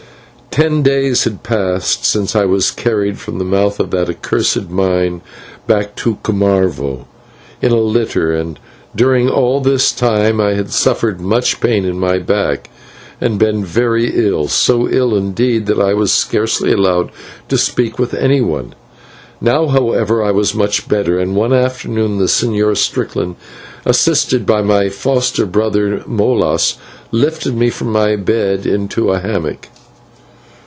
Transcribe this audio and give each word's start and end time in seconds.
Ten 0.53 0.81
days 0.83 1.23
had 1.23 1.43
passed 1.43 2.03
since 2.03 2.35
I 2.35 2.43
was 2.43 2.71
carried 2.71 3.17
from 3.19 3.37
the 3.39 3.45
mouth 3.45 3.79
of 3.79 3.89
that 3.91 4.09
accursed 4.09 4.69
mine 4.69 5.21
back 5.65 5.95
to 6.03 6.17
Cumarvo 6.23 7.05
in 7.61 7.71
a 7.71 7.77
litter, 7.79 8.33
and 8.33 8.59
during 8.93 9.29
all 9.29 9.61
this 9.61 9.93
time 9.93 10.41
I 10.41 10.55
had 10.55 10.71
suffered 10.73 11.21
much 11.21 11.61
pain 11.61 11.85
in 11.85 11.97
my 11.97 12.17
back, 12.19 12.69
and 13.21 13.39
been 13.39 13.63
very 13.63 14.11
ill 14.27 14.49
so 14.49 14.89
ill, 14.89 15.15
indeed, 15.15 15.67
that 15.67 15.79
I 15.79 15.93
was 15.93 16.11
scarcely 16.11 16.73
allowed 16.73 17.11
to 17.47 17.57
speak 17.57 17.97
with 17.97 18.13
anyone. 18.13 18.75
Now, 19.39 19.67
however, 19.67 20.21
I 20.21 20.31
was 20.31 20.53
much 20.53 20.89
better, 20.89 21.17
and 21.17 21.33
one 21.33 21.53
afternoon 21.53 22.17
the 22.17 22.25
Señor 22.25 22.75
Strickland, 22.75 23.37
assisted 23.85 24.45
by 24.45 24.61
my 24.61 24.89
foster 24.89 25.45
brother 25.45 26.03
Molas, 26.05 26.75
lifted 27.13 27.55
me 27.55 27.69
from 27.69 27.93
my 27.93 28.17
bed 28.17 28.65
into 28.65 29.11
a 29.11 29.19
hammock. 29.21 29.69